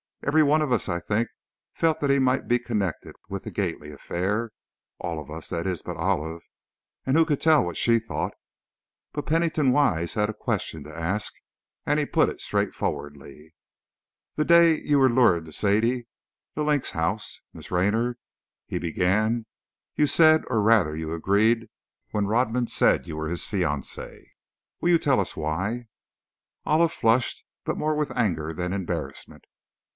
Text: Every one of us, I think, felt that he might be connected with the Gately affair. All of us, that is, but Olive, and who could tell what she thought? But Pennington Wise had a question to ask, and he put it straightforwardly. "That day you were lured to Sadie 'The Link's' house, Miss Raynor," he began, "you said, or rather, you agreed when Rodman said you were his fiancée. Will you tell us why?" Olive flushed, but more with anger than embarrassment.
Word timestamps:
Every 0.23 0.41
one 0.43 0.61
of 0.63 0.71
us, 0.71 0.87
I 0.89 0.99
think, 0.99 1.29
felt 1.73 1.99
that 1.99 2.09
he 2.11 2.17
might 2.17 2.47
be 2.47 2.57
connected 2.59 3.15
with 3.29 3.43
the 3.43 3.51
Gately 3.51 3.91
affair. 3.91 4.51
All 4.99 5.19
of 5.19 5.29
us, 5.29 5.49
that 5.49 5.67
is, 5.67 5.81
but 5.81 5.97
Olive, 5.97 6.41
and 7.05 7.17
who 7.17 7.25
could 7.25 7.41
tell 7.41 7.65
what 7.65 7.77
she 7.77 7.97
thought? 7.99 8.33
But 9.13 9.25
Pennington 9.25 9.71
Wise 9.71 10.13
had 10.13 10.29
a 10.29 10.33
question 10.33 10.83
to 10.83 10.95
ask, 10.95 11.33
and 11.85 11.99
he 11.99 12.05
put 12.05 12.29
it 12.29 12.39
straightforwardly. 12.41 13.53
"That 14.35 14.45
day 14.45 14.79
you 14.79 14.97
were 14.99 15.09
lured 15.09 15.45
to 15.45 15.53
Sadie 15.53 16.07
'The 16.55 16.63
Link's' 16.63 16.91
house, 16.91 17.39
Miss 17.51 17.69
Raynor," 17.71 18.17
he 18.67 18.77
began, 18.77 19.45
"you 19.95 20.05
said, 20.07 20.43
or 20.47 20.61
rather, 20.61 20.95
you 20.95 21.13
agreed 21.13 21.67
when 22.09 22.27
Rodman 22.27 22.67
said 22.67 23.07
you 23.07 23.17
were 23.17 23.29
his 23.29 23.43
fiancée. 23.45 24.25
Will 24.81 24.89
you 24.89 24.99
tell 24.99 25.19
us 25.19 25.35
why?" 25.37 25.85
Olive 26.65 26.91
flushed, 26.91 27.43
but 27.65 27.77
more 27.77 27.95
with 27.95 28.11
anger 28.15 28.51
than 28.53 28.71
embarrassment. 28.73 29.45